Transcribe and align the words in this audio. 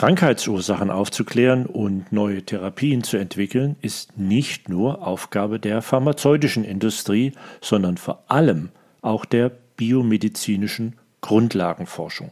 Krankheitsursachen 0.00 0.90
aufzuklären 0.90 1.66
und 1.66 2.10
neue 2.10 2.42
Therapien 2.42 3.02
zu 3.04 3.18
entwickeln, 3.18 3.76
ist 3.82 4.16
nicht 4.16 4.70
nur 4.70 5.06
Aufgabe 5.06 5.60
der 5.60 5.82
pharmazeutischen 5.82 6.64
Industrie, 6.64 7.32
sondern 7.60 7.98
vor 7.98 8.24
allem 8.28 8.70
auch 9.02 9.26
der 9.26 9.50
biomedizinischen 9.76 10.96
Grundlagenforschung. 11.20 12.30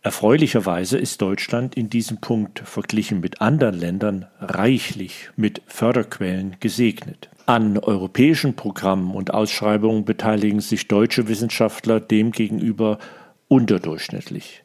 Erfreulicherweise 0.00 0.96
ist 0.96 1.20
Deutschland 1.20 1.74
in 1.74 1.90
diesem 1.90 2.22
Punkt 2.22 2.60
verglichen 2.60 3.20
mit 3.20 3.42
anderen 3.42 3.78
Ländern 3.78 4.24
reichlich 4.40 5.28
mit 5.36 5.60
Förderquellen 5.66 6.56
gesegnet. 6.60 7.28
An 7.44 7.76
europäischen 7.76 8.56
Programmen 8.56 9.14
und 9.14 9.34
Ausschreibungen 9.34 10.06
beteiligen 10.06 10.60
sich 10.60 10.88
deutsche 10.88 11.28
Wissenschaftler 11.28 12.00
demgegenüber 12.00 12.98
unterdurchschnittlich. 13.48 14.63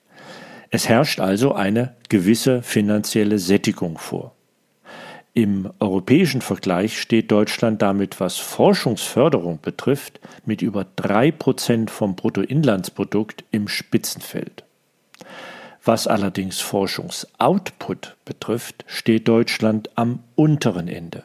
Es 0.71 0.87
herrscht 0.87 1.19
also 1.19 1.53
eine 1.53 1.95
gewisse 2.09 2.61
finanzielle 2.61 3.39
Sättigung 3.39 3.97
vor. 3.97 4.35
Im 5.33 5.71
europäischen 5.79 6.41
Vergleich 6.41 6.99
steht 6.99 7.31
Deutschland 7.31 7.81
damit, 7.81 8.19
was 8.19 8.37
Forschungsförderung 8.37 9.59
betrifft, 9.61 10.19
mit 10.45 10.61
über 10.61 10.85
drei 10.95 11.31
Prozent 11.31 11.91
vom 11.91 12.15
Bruttoinlandsprodukt 12.15 13.43
im 13.51 13.67
Spitzenfeld. 13.67 14.63
Was 15.83 16.07
allerdings 16.07 16.59
Forschungsoutput 16.59 18.17
betrifft, 18.25 18.83
steht 18.87 19.27
Deutschland 19.27 19.89
am 19.95 20.19
unteren 20.35 20.87
Ende. 20.87 21.23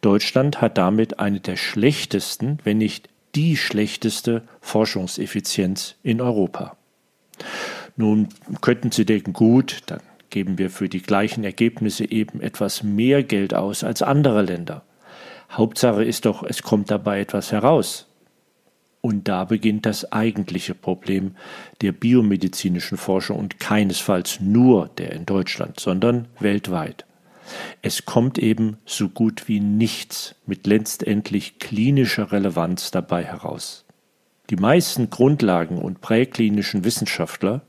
Deutschland 0.00 0.60
hat 0.60 0.76
damit 0.76 1.18
eine 1.18 1.40
der 1.40 1.56
schlechtesten, 1.56 2.58
wenn 2.64 2.78
nicht 2.78 3.08
die 3.34 3.56
schlechteste 3.56 4.42
Forschungseffizienz 4.60 5.94
in 6.02 6.20
Europa. 6.20 6.76
Nun 7.96 8.28
könnten 8.60 8.90
Sie 8.90 9.04
denken, 9.04 9.32
gut, 9.32 9.82
dann 9.86 10.00
geben 10.30 10.58
wir 10.58 10.70
für 10.70 10.88
die 10.88 11.02
gleichen 11.02 11.44
Ergebnisse 11.44 12.10
eben 12.10 12.40
etwas 12.40 12.82
mehr 12.82 13.22
Geld 13.22 13.54
aus 13.54 13.84
als 13.84 14.02
andere 14.02 14.42
Länder. 14.42 14.82
Hauptsache 15.50 16.02
ist 16.02 16.24
doch, 16.24 16.42
es 16.42 16.62
kommt 16.62 16.90
dabei 16.90 17.20
etwas 17.20 17.52
heraus. 17.52 18.08
Und 19.02 19.28
da 19.28 19.44
beginnt 19.44 19.84
das 19.84 20.12
eigentliche 20.12 20.74
Problem 20.74 21.34
der 21.80 21.92
biomedizinischen 21.92 22.96
Forschung 22.96 23.38
und 23.38 23.58
keinesfalls 23.58 24.40
nur 24.40 24.88
der 24.96 25.12
in 25.12 25.26
Deutschland, 25.26 25.80
sondern 25.80 26.28
weltweit. 26.38 27.04
Es 27.82 28.04
kommt 28.04 28.38
eben 28.38 28.78
so 28.86 29.08
gut 29.08 29.48
wie 29.48 29.60
nichts 29.60 30.36
mit 30.46 30.66
letztendlich 30.66 31.58
klinischer 31.58 32.32
Relevanz 32.32 32.92
dabei 32.92 33.24
heraus. 33.24 33.81
Die 34.52 34.60
meisten 34.60 35.08
Grundlagen 35.08 35.78
und 35.78 36.02
präklinischen 36.02 36.84
Wissenschaftler 36.84 37.62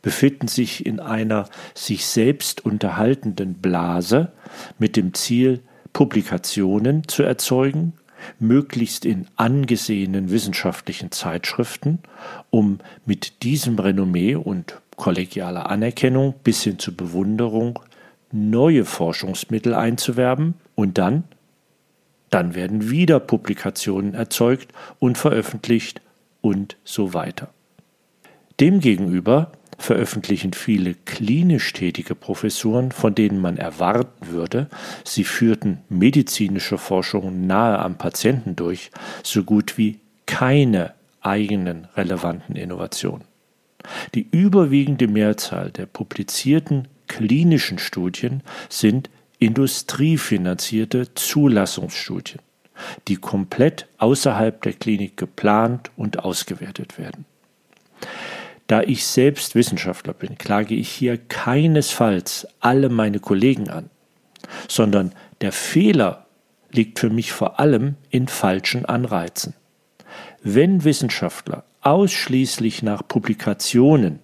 befinden 0.00 0.48
sich 0.48 0.86
in 0.86 0.98
einer 0.98 1.46
sich 1.74 2.06
selbst 2.06 2.64
unterhaltenden 2.64 3.56
Blase 3.56 4.32
mit 4.78 4.96
dem 4.96 5.12
Ziel, 5.12 5.60
Publikationen 5.92 7.06
zu 7.06 7.24
erzeugen, 7.24 7.92
möglichst 8.38 9.04
in 9.04 9.26
angesehenen 9.36 10.30
wissenschaftlichen 10.30 11.12
Zeitschriften, 11.12 11.98
um 12.48 12.78
mit 13.04 13.42
diesem 13.42 13.78
Renommee 13.78 14.34
und 14.34 14.80
kollegialer 14.96 15.68
Anerkennung 15.68 16.32
bis 16.42 16.62
hin 16.62 16.78
zur 16.78 16.96
Bewunderung 16.96 17.80
neue 18.32 18.86
Forschungsmittel 18.86 19.74
einzuwerben 19.74 20.54
und 20.74 20.96
dann, 20.96 21.24
dann 22.30 22.54
werden 22.54 22.88
wieder 22.88 23.20
Publikationen 23.20 24.14
erzeugt 24.14 24.72
und 25.00 25.18
veröffentlicht 25.18 26.00
und 26.40 26.76
so 26.84 27.14
weiter. 27.14 27.48
Demgegenüber 28.58 29.52
veröffentlichen 29.78 30.52
viele 30.52 30.94
klinisch 30.94 31.72
tätige 31.72 32.14
Professuren, 32.14 32.92
von 32.92 33.14
denen 33.14 33.40
man 33.40 33.56
erwarten 33.56 34.28
würde, 34.28 34.68
sie 35.04 35.24
führten 35.24 35.78
medizinische 35.88 36.76
Forschung 36.76 37.46
nahe 37.46 37.78
am 37.78 37.96
Patienten 37.96 38.56
durch, 38.56 38.90
so 39.22 39.42
gut 39.42 39.78
wie 39.78 40.00
keine 40.26 40.94
eigenen 41.22 41.86
relevanten 41.96 42.56
Innovationen. 42.56 43.24
Die 44.14 44.28
überwiegende 44.30 45.08
Mehrzahl 45.08 45.70
der 45.70 45.86
publizierten 45.86 46.88
klinischen 47.08 47.78
Studien 47.78 48.42
sind 48.68 49.10
industriefinanzierte 49.38 51.14
Zulassungsstudien, 51.14 52.40
die 53.08 53.16
komplett 53.16 53.86
außerhalb 53.98 54.60
der 54.62 54.72
Klinik 54.72 55.16
geplant 55.16 55.90
und 55.96 56.24
ausgewertet 56.24 56.98
werden. 56.98 57.24
Da 58.66 58.82
ich 58.82 59.04
selbst 59.04 59.54
Wissenschaftler 59.54 60.12
bin, 60.12 60.38
klage 60.38 60.74
ich 60.74 60.88
hier 60.88 61.18
keinesfalls 61.18 62.46
alle 62.60 62.88
meine 62.88 63.18
Kollegen 63.18 63.68
an, 63.68 63.90
sondern 64.68 65.12
der 65.40 65.52
Fehler 65.52 66.26
liegt 66.70 67.00
für 67.00 67.10
mich 67.10 67.32
vor 67.32 67.58
allem 67.58 67.96
in 68.10 68.28
falschen 68.28 68.84
Anreizen. 68.84 69.54
Wenn 70.42 70.84
Wissenschaftler 70.84 71.64
ausschließlich 71.80 72.82
nach 72.82 73.06
Publikationen 73.06 74.20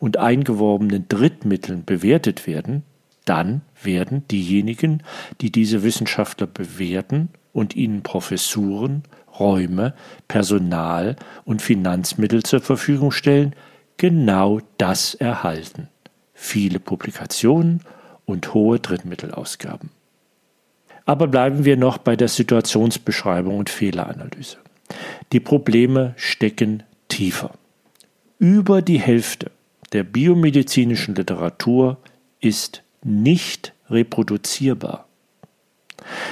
und 0.00 0.16
eingeworbenen 0.16 1.06
Drittmitteln 1.08 1.84
bewertet 1.84 2.46
werden, 2.46 2.82
dann 3.24 3.62
werden 3.82 4.26
diejenigen, 4.28 5.02
die 5.40 5.50
diese 5.50 5.82
Wissenschaftler 5.82 6.46
bewerten 6.46 7.30
und 7.54 7.74
ihnen 7.74 8.02
Professuren, 8.02 9.04
Räume, 9.38 9.94
Personal 10.28 11.16
und 11.46 11.62
Finanzmittel 11.62 12.42
zur 12.42 12.60
Verfügung 12.60 13.10
stellen, 13.10 13.54
genau 13.96 14.60
das 14.76 15.14
erhalten. 15.14 15.88
Viele 16.34 16.80
Publikationen 16.80 17.80
und 18.26 18.52
hohe 18.52 18.80
Drittmittelausgaben. 18.80 19.90
Aber 21.06 21.26
bleiben 21.26 21.64
wir 21.64 21.76
noch 21.76 21.98
bei 21.98 22.16
der 22.16 22.28
Situationsbeschreibung 22.28 23.58
und 23.58 23.70
Fehleranalyse. 23.70 24.58
Die 25.32 25.40
Probleme 25.40 26.14
stecken 26.16 26.82
tiefer. 27.08 27.52
Über 28.38 28.82
die 28.82 29.00
Hälfte 29.00 29.50
der 29.92 30.02
biomedizinischen 30.02 31.14
Literatur 31.14 31.98
ist 32.40 32.82
nicht 33.02 33.72
reproduzierbar. 33.90 35.06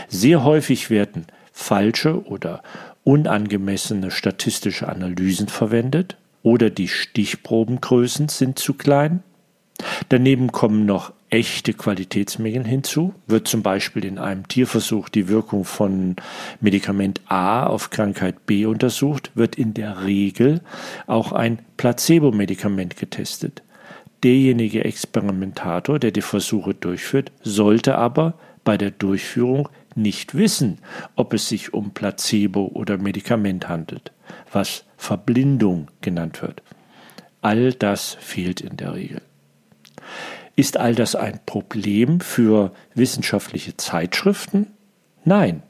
Sehr 0.09 0.45
häufig 0.45 0.91
werden 0.91 1.27
falsche 1.53 2.25
oder 2.27 2.63
unangemessene 3.05 4.11
statistische 4.11 4.89
Analysen 4.89 5.49
verwendet 5.49 6.17
oder 6.43 6.71
die 6.71 6.89
Stichprobengrößen 6.89 8.29
sind 8.29 8.59
zu 8.59 8.75
klein. 8.75 9.23
Daneben 10.09 10.53
kommen 10.53 10.87
noch 10.87 11.13
echte 11.31 11.73
Qualitätsmengen 11.73 12.65
hinzu. 12.65 13.15
Wird 13.27 13.49
zum 13.49 13.63
Beispiel 13.63 14.05
in 14.05 14.19
einem 14.19 14.47
Tierversuch 14.47 15.09
die 15.09 15.29
Wirkung 15.29 15.65
von 15.65 16.17
Medikament 16.61 17.21
A 17.27 17.67
auf 17.67 17.91
Krankheit 17.91 18.47
B 18.47 18.67
untersucht, 18.67 19.31
wird 19.35 19.57
in 19.57 19.75
der 19.75 20.05
Regel 20.05 20.61
auch 21.07 21.33
ein 21.33 21.59
Placebo-Medikament 21.79 22.97
getestet. 22.97 23.63
Derjenige 24.23 24.85
Experimentator, 24.85 25.99
der 25.99 26.13
die 26.13 26.23
Versuche 26.23 26.75
durchführt, 26.75 27.33
sollte 27.43 27.97
aber 27.97 28.35
bei 28.65 28.77
der 28.77 28.91
Durchführung 28.91 29.69
nicht 29.95 30.35
wissen, 30.35 30.79
ob 31.17 31.35
es 31.35 31.49
sich 31.49 31.75
um 31.75 31.93
Placebo 31.93 32.71
oder 32.75 32.99
Medikament 32.99 33.69
handelt, 33.69 34.13
was 34.53 34.85
Verblindung 34.97 35.89
genannt 36.01 36.43
wird. 36.43 36.63
All 37.41 37.73
das 37.73 38.17
fehlt 38.21 38.61
in 38.61 38.77
der 38.77 38.95
Regel. 38.95 39.23
Ist 40.55 40.77
all 40.77 40.95
das 40.95 41.15
ein 41.15 41.41
Problem 41.47 42.21
für 42.21 42.73
wissenschaftliche 42.95 43.77
Zeitschriften? 43.77 44.69
Nein. 45.25 45.63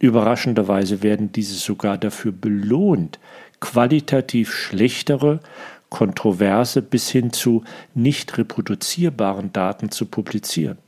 Überraschenderweise 0.00 1.02
werden 1.02 1.32
diese 1.32 1.54
sogar 1.54 1.98
dafür 1.98 2.30
belohnt, 2.30 3.18
qualitativ 3.58 4.54
schlechtere, 4.54 5.40
kontroverse 5.88 6.82
bis 6.82 7.10
hin 7.10 7.32
zu 7.32 7.64
nicht 7.94 8.38
reproduzierbaren 8.38 9.52
Daten 9.52 9.90
zu 9.90 10.06
publizieren. 10.06 10.78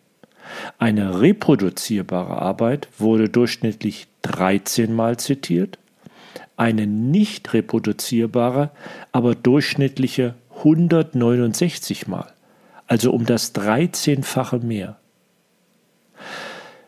Eine 0.78 1.20
reproduzierbare 1.20 2.40
Arbeit 2.40 2.88
wurde 2.98 3.28
durchschnittlich 3.28 4.06
13 4.22 4.92
Mal 4.92 5.18
zitiert, 5.18 5.78
eine 6.56 6.86
nicht 6.86 7.52
reproduzierbare, 7.54 8.70
aber 9.12 9.34
durchschnittliche 9.34 10.34
169 10.58 12.06
Mal, 12.06 12.32
also 12.86 13.12
um 13.12 13.24
das 13.24 13.54
13-fache 13.54 14.62
mehr. 14.62 14.98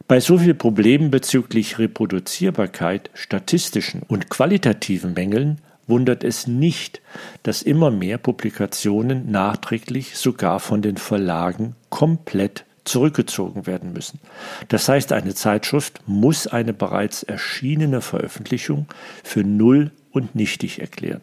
Bei 0.09 0.21
so 0.21 0.37
vielen 0.37 0.59
Problemen 0.59 1.11
bezüglich 1.11 1.79
Reproduzierbarkeit, 1.79 3.11
statistischen 3.15 4.03
und 4.03 4.29
qualitativen 4.29 5.15
Mängeln 5.15 5.59
wundert 5.87 6.23
es 6.23 6.47
nicht, 6.47 7.01
dass 7.43 7.63
immer 7.63 7.91
mehr 7.91 8.19
Publikationen 8.19 9.31
nachträglich 9.31 10.17
sogar 10.17 10.61
von 10.61 10.83
den 10.83 10.99
Verlagen 10.99 11.77
komplett 11.89 12.65
zurückgezogen 12.85 13.67
werden 13.67 13.93
müssen. 13.93 14.21
Das 14.69 14.89
heißt, 14.89 15.13
eine 15.13 15.35
Zeitschrift 15.35 16.01
muss 16.07 16.47
eine 16.47 16.73
bereits 16.73 17.23
erschienene 17.23 18.01
Veröffentlichung 18.01 18.87
für 19.23 19.45
null 19.45 19.91
und 20.11 20.35
nichtig 20.35 20.81
erklären. 20.81 21.23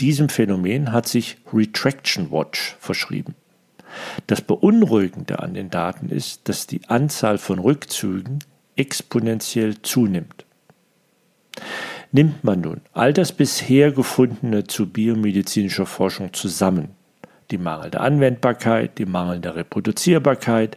Diesem 0.00 0.28
Phänomen 0.28 0.92
hat 0.92 1.06
sich 1.08 1.38
Retraction 1.52 2.30
Watch 2.30 2.76
verschrieben. 2.80 3.34
Das 4.26 4.40
Beunruhigende 4.40 5.38
an 5.38 5.54
den 5.54 5.70
Daten 5.70 6.08
ist, 6.08 6.48
dass 6.48 6.66
die 6.66 6.80
Anzahl 6.88 7.38
von 7.38 7.60
Rückzügen 7.60 8.40
exponentiell 8.76 9.80
zunimmt. 9.82 10.44
Nimmt 12.10 12.44
man 12.44 12.60
nun 12.60 12.80
all 12.92 13.12
das 13.12 13.32
bisher 13.32 13.92
gefundene 13.92 14.64
zu 14.64 14.88
biomedizinischer 14.88 15.86
Forschung 15.86 16.32
zusammen, 16.32 16.90
die 17.54 17.58
mangelnde 17.58 18.00
Anwendbarkeit, 18.00 18.98
die 18.98 19.06
mangelnde 19.06 19.54
Reproduzierbarkeit, 19.54 20.76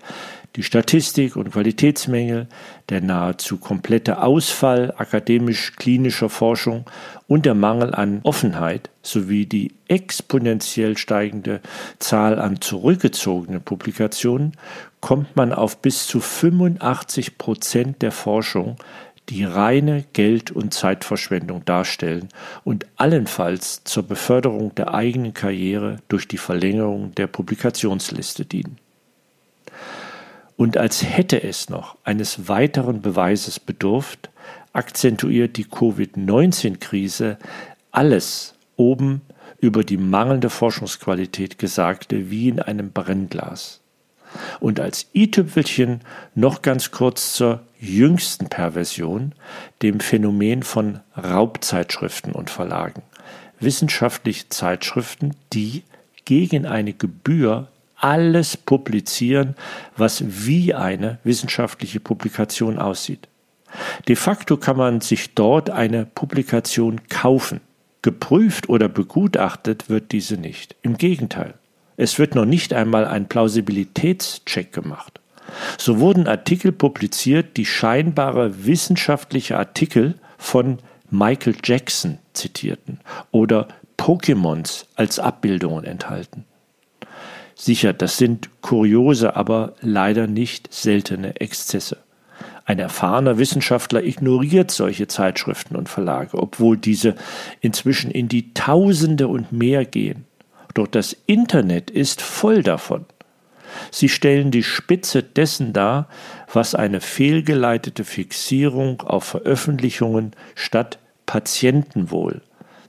die 0.55 0.61
Statistik 0.61 1.35
und 1.35 1.51
Qualitätsmängel, 1.51 2.47
der 2.89 3.01
nahezu 3.01 3.57
komplette 3.57 4.21
Ausfall 4.21 4.93
akademisch-klinischer 4.95 6.29
Forschung 6.29 6.85
und 7.27 7.47
der 7.47 7.55
Mangel 7.55 7.95
an 7.95 8.19
Offenheit 8.23 8.91
sowie 9.01 9.47
die 9.47 9.73
exponentiell 9.87 10.97
steigende 10.97 11.61
Zahl 11.97 12.37
an 12.37 12.61
zurückgezogenen 12.61 13.61
Publikationen 13.61 14.53
kommt 15.01 15.35
man 15.35 15.53
auf 15.53 15.81
bis 15.81 16.07
zu 16.07 16.19
85 16.19 17.37
Prozent 17.37 18.01
der 18.01 18.11
Forschung, 18.11 18.77
die 19.29 19.43
reine 19.43 20.05
Geld- 20.13 20.51
und 20.51 20.73
Zeitverschwendung 20.73 21.65
darstellen 21.65 22.29
und 22.63 22.85
allenfalls 22.95 23.83
zur 23.83 24.03
Beförderung 24.03 24.73
der 24.75 24.93
eigenen 24.93 25.33
Karriere 25.33 25.97
durch 26.07 26.27
die 26.27 26.37
Verlängerung 26.37 27.13
der 27.15 27.27
Publikationsliste 27.27 28.45
dienen. 28.45 28.77
Und 30.55 30.77
als 30.77 31.03
hätte 31.03 31.43
es 31.43 31.69
noch 31.69 31.97
eines 32.03 32.47
weiteren 32.47 33.01
Beweises 33.01 33.59
bedurft, 33.59 34.29
akzentuiert 34.73 35.57
die 35.57 35.65
Covid-19-Krise 35.65 37.37
alles 37.91 38.55
oben 38.75 39.21
über 39.59 39.83
die 39.83 39.97
mangelnde 39.97 40.49
Forschungsqualität 40.49 41.57
Gesagte 41.57 42.29
wie 42.31 42.49
in 42.49 42.59
einem 42.59 42.91
Brennglas. 42.91 43.81
Und 44.59 44.79
als 44.79 45.07
i-Tüpfelchen 45.13 46.01
noch 46.35 46.61
ganz 46.61 46.91
kurz 46.91 47.33
zur 47.33 47.61
jüngsten 47.79 48.47
Perversion, 48.47 49.33
dem 49.81 49.99
Phänomen 49.99 50.63
von 50.63 50.99
Raubzeitschriften 51.15 52.33
und 52.33 52.49
Verlagen. 52.49 53.01
Wissenschaftliche 53.59 54.49
Zeitschriften, 54.49 55.35
die 55.53 55.83
gegen 56.25 56.65
eine 56.65 56.93
Gebühr 56.93 57.67
alles 57.95 58.57
publizieren, 58.57 59.55
was 59.95 60.23
wie 60.27 60.73
eine 60.73 61.19
wissenschaftliche 61.23 61.99
Publikation 61.99 62.77
aussieht. 62.77 63.27
De 64.07 64.15
facto 64.15 64.57
kann 64.57 64.77
man 64.77 65.01
sich 65.01 65.33
dort 65.33 65.69
eine 65.69 66.05
Publikation 66.05 67.01
kaufen. 67.09 67.61
Geprüft 68.01 68.69
oder 68.69 68.87
begutachtet 68.87 69.89
wird 69.89 70.11
diese 70.11 70.37
nicht. 70.37 70.75
Im 70.81 70.97
Gegenteil. 70.97 71.55
Es 71.97 72.19
wird 72.19 72.35
noch 72.35 72.45
nicht 72.45 72.73
einmal 72.73 73.05
ein 73.05 73.27
Plausibilitätscheck 73.27 74.71
gemacht. 74.71 75.19
So 75.77 75.99
wurden 75.99 76.27
Artikel 76.27 76.71
publiziert, 76.71 77.57
die 77.57 77.65
scheinbare 77.65 78.65
wissenschaftliche 78.65 79.57
Artikel 79.57 80.15
von 80.37 80.77
Michael 81.09 81.55
Jackson 81.63 82.19
zitierten 82.33 82.99
oder 83.31 83.67
Pokémons 83.97 84.85
als 84.95 85.17
Abbildungen 85.17 85.85
enthalten. 85.85 86.45
Sicher, 87.55 87.93
das 87.93 88.17
sind 88.17 88.49
kuriose, 88.61 89.35
aber 89.35 89.73
leider 89.81 90.27
nicht 90.27 90.71
seltene 90.71 91.39
Exzesse. 91.41 91.97
Ein 92.65 92.77
erfahrener 92.77 93.39
Wissenschaftler 93.39 94.03
ignoriert 94.03 94.69
solche 94.69 95.07
Zeitschriften 95.07 95.75
und 95.75 95.89
Verlage, 95.89 96.37
obwohl 96.37 96.77
diese 96.77 97.15
inzwischen 97.61 98.11
in 98.11 98.27
die 98.27 98.53
Tausende 98.53 99.27
und 99.27 99.51
mehr 99.51 99.85
gehen. 99.85 100.26
Doch 100.77 100.85
das 100.85 101.17
Internet 101.25 101.89
ist 101.89 102.21
voll 102.21 102.61
davon. 102.61 103.05
Sie 103.89 104.09
stellen 104.09 104.51
die 104.51 104.61
Spitze 104.61 105.23
dessen 105.23 105.73
dar, 105.73 106.07
was 106.53 106.75
eine 106.75 107.01
fehlgeleitete 107.01 108.03
Fixierung 108.03 109.01
auf 109.01 109.23
Veröffentlichungen 109.23 110.33
statt 110.53 110.99
Patientenwohl 111.25 112.41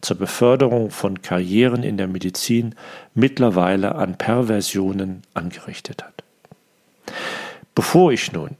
zur 0.03 0.19
Beförderung 0.19 0.91
von 0.91 1.23
Karrieren 1.23 1.83
in 1.83 1.97
der 1.97 2.09
Medizin 2.09 2.75
mittlerweile 3.15 3.95
an 3.95 4.19
Perversionen 4.19 5.23
angerichtet 5.33 6.05
hat. 6.05 6.25
Bevor 7.75 8.13
ich 8.13 8.33
nun 8.33 8.51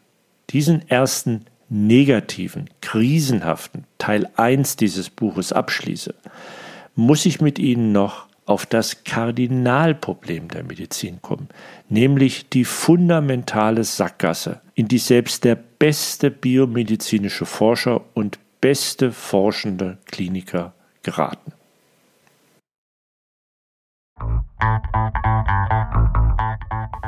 diesen 0.49 0.89
ersten 0.89 1.45
negativen, 1.69 2.71
krisenhaften 2.81 3.85
Teil 3.99 4.31
1 4.37 4.77
dieses 4.77 5.11
Buches 5.11 5.53
abschließe, 5.53 6.15
muss 6.97 7.27
ich 7.27 7.43
mit 7.43 7.59
Ihnen 7.59 7.93
noch 7.93 8.28
auf 8.49 8.65
das 8.65 9.05
Kardinalproblem 9.05 10.49
der 10.49 10.65
Medizin 10.65 11.21
kommen, 11.21 11.49
nämlich 11.89 12.49
die 12.49 12.65
fundamentale 12.65 13.85
Sackgasse, 13.85 14.63
in 14.75 14.89
die 14.89 14.99
selbst 14.99 15.45
der 15.45 15.55
beste 15.55 16.31
biomedizinische 16.31 17.45
Forscher 17.45 18.01
und 18.15 18.39
beste 18.61 19.13
forschende 19.13 19.99
Kliniker 20.07 20.73
geraten. 21.03 21.53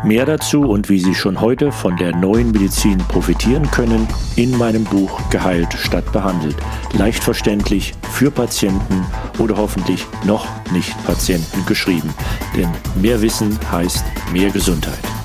Mehr 0.04 0.24
dazu 0.24 0.62
und 0.62 0.88
wie 0.88 0.98
Sie 0.98 1.14
schon 1.14 1.40
heute 1.40 1.72
von 1.72 1.96
der 1.96 2.16
neuen 2.16 2.52
Medizin 2.52 2.98
profitieren 2.98 3.70
können, 3.70 4.08
in 4.36 4.56
meinem 4.56 4.84
Buch 4.84 5.20
Geheilt 5.30 5.74
statt 5.74 6.10
behandelt. 6.12 6.56
Leicht 6.94 7.22
verständlich 7.22 7.92
für 8.10 8.30
Patienten 8.30 9.04
oder 9.40 9.56
hoffentlich 9.56 10.06
noch 10.24 10.46
nicht 10.70 10.92
Patienten 11.04 11.64
geschrieben. 11.66 12.14
Denn 12.56 12.68
mehr 13.00 13.20
Wissen 13.20 13.58
heißt 13.72 14.04
mehr 14.32 14.50
Gesundheit. 14.50 15.19